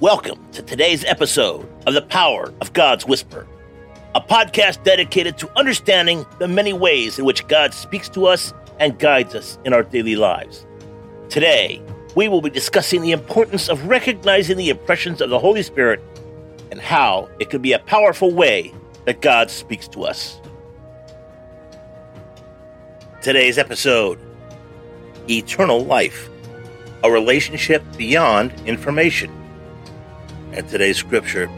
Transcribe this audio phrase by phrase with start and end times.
[0.00, 3.46] Welcome to today's episode of The Power of God's Whisper,
[4.14, 8.98] a podcast dedicated to understanding the many ways in which God speaks to us and
[8.98, 10.64] guides us in our daily lives.
[11.28, 11.82] Today,
[12.16, 16.00] we will be discussing the importance of recognizing the impressions of the Holy Spirit
[16.70, 18.72] and how it can be a powerful way
[19.04, 20.40] that God speaks to us.
[23.20, 24.18] Today's episode
[25.28, 26.30] Eternal Life,
[27.04, 29.30] a relationship beyond information
[30.52, 31.50] and today's scripture.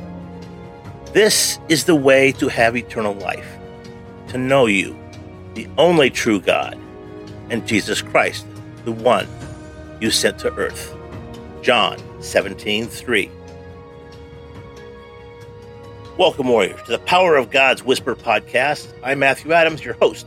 [1.12, 3.58] This is the way to have eternal life,
[4.28, 4.98] to know you,
[5.54, 6.78] the only true God,
[7.50, 8.46] and Jesus Christ,
[8.84, 9.26] the one
[10.00, 10.94] you sent to earth.
[11.62, 13.30] John 17 3.
[16.18, 18.92] Welcome, warriors, to the Power of God's Whisper podcast.
[19.02, 20.26] I'm Matthew Adams, your host.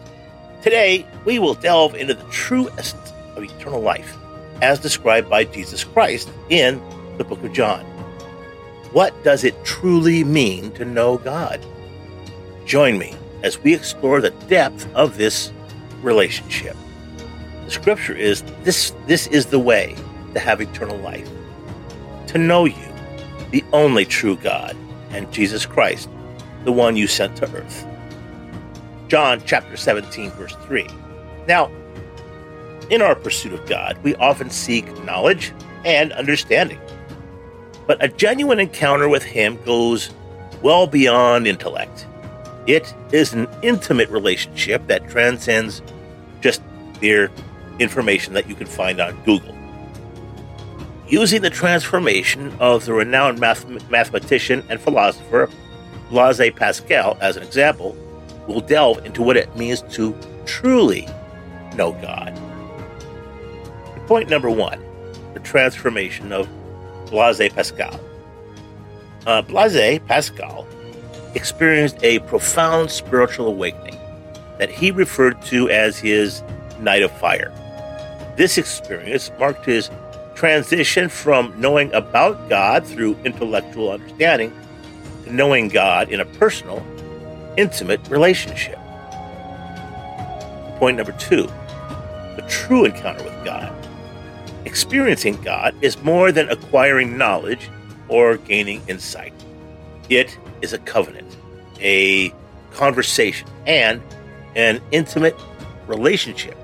[0.64, 4.16] Today, we will delve into the true essence of eternal life,
[4.64, 6.82] as described by Jesus Christ in
[7.18, 7.95] the book of John.
[8.96, 11.60] What does it truly mean to know God?
[12.66, 15.52] Join me as we explore the depth of this
[16.02, 16.78] relationship.
[17.66, 19.98] The scripture is this this is the way
[20.34, 21.30] to have eternal life.
[22.28, 22.88] To know you,
[23.52, 24.78] the only true God,
[25.10, 26.08] and Jesus Christ,
[26.64, 27.86] the one you sent to earth.
[29.10, 30.88] John chapter 17 verse 3.
[31.50, 31.70] Now,
[32.90, 35.52] in our pursuit of God, we often seek knowledge
[35.84, 36.80] and understanding.
[37.88, 40.10] But a genuine encounter with Him goes
[40.62, 42.08] well beyond intellect.
[42.68, 45.82] It is an intimate relationship that transcends
[46.42, 46.62] just
[47.02, 47.30] mere
[47.80, 49.56] information that you can find on Google.
[51.08, 55.50] Using the transformation of the renowned math- mathematician and philosopher
[56.10, 57.96] Blaise Pascal as an example,
[58.48, 60.16] we'll delve into what it means to
[60.46, 61.08] truly
[61.76, 62.34] know God.
[64.08, 64.84] Point number one
[65.34, 66.48] the transformation of
[67.06, 68.00] Blaise Pascal.
[69.26, 70.68] Uh, Blaise Pascal
[71.34, 73.98] experienced a profound spiritual awakening
[74.58, 76.42] that he referred to as his
[76.80, 77.52] night of fire.
[78.38, 79.90] This experience marked his
[80.36, 84.54] transition from knowing about God through intellectual understanding
[85.24, 86.86] to knowing God in a personal,
[87.58, 88.78] intimate relationship.
[90.78, 91.50] Point number two
[92.36, 93.72] the true encounter with God.
[94.66, 97.70] Experiencing God is more than acquiring knowledge
[98.08, 99.34] or gaining insight.
[100.10, 101.38] It is a covenant,
[101.80, 102.34] a
[102.72, 104.02] conversation, and
[104.56, 105.36] an intimate
[105.88, 106.58] relationship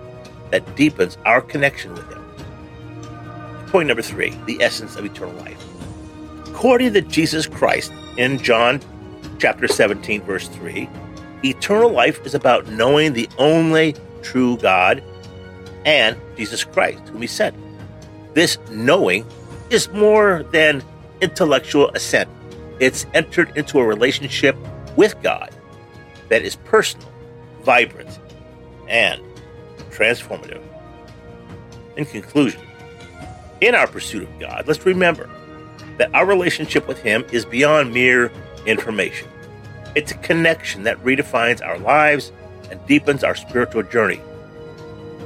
[0.49, 3.67] that deepens our connection with Him.
[3.67, 5.63] Point number three the essence of eternal life.
[6.47, 8.81] According to Jesus Christ in John
[9.39, 10.89] chapter 17, verse 3,
[11.43, 15.03] eternal life is about knowing the only true God
[15.85, 17.55] and Jesus Christ, whom He sent.
[18.33, 19.25] This knowing
[19.69, 20.83] is more than
[21.21, 22.29] intellectual assent.
[22.79, 24.55] It's entered into a relationship
[24.95, 25.53] with God
[26.29, 27.11] that is personal,
[27.63, 28.19] vibrant,
[28.87, 29.21] and
[29.91, 30.61] transformative.
[31.97, 32.61] In conclusion,
[33.59, 35.29] in our pursuit of God, let's remember
[35.97, 38.31] that our relationship with Him is beyond mere
[38.65, 39.27] information.
[39.93, 42.31] It's a connection that redefines our lives
[42.71, 44.21] and deepens our spiritual journey.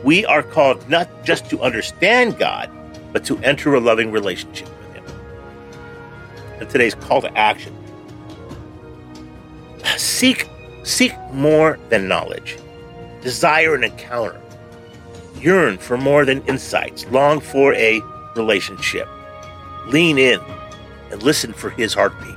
[0.04, 2.70] We are called not just to understand God,
[3.16, 5.06] but to enter a loving relationship with Him.
[6.60, 7.74] And today's call to action
[9.96, 10.50] seek,
[10.84, 12.58] seek more than knowledge,
[13.22, 14.42] desire an encounter,
[15.40, 18.02] yearn for more than insights, long for a
[18.36, 19.08] relationship.
[19.88, 20.42] Lean in
[21.10, 22.36] and listen for His heartbeat.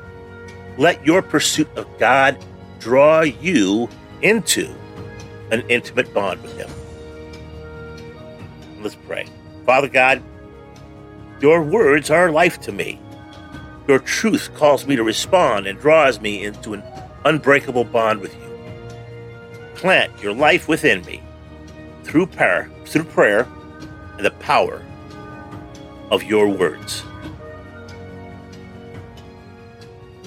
[0.77, 2.39] Let your pursuit of God
[2.79, 3.89] draw you
[4.23, 4.73] into
[5.51, 6.71] an intimate bond with Him.
[8.81, 9.27] Let's pray.
[9.67, 10.23] Father God,
[11.41, 12.99] your words are life to me.
[13.87, 16.83] Your truth calls me to respond and draws me into an
[17.25, 18.49] unbreakable bond with you.
[19.75, 21.23] Plant your life within me
[22.03, 23.47] through prayer, through prayer
[24.17, 24.83] and the power
[26.11, 27.05] of your words.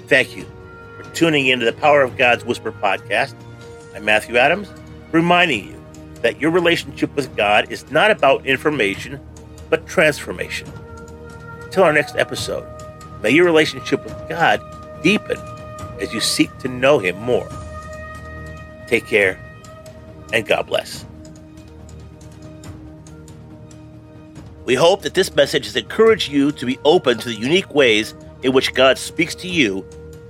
[0.08, 0.46] Thank you
[0.98, 3.36] for tuning into the Power of God's Whisper podcast.
[3.96, 4.69] I'm Matthew Adams,
[5.12, 5.86] reminding you
[6.22, 9.19] that your relationship with God is not about information,
[9.69, 10.72] but transformation.
[11.71, 12.68] Until our next episode,
[13.23, 14.62] may your relationship with God
[15.01, 15.38] deepen
[16.01, 17.47] as you seek to know Him more.
[18.88, 19.39] Take care
[20.33, 21.06] and God bless.
[24.65, 28.15] We hope that this message has encouraged you to be open to the unique ways
[28.44, 29.85] in which God speaks to you